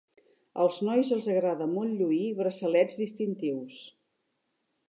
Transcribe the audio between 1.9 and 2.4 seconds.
lluir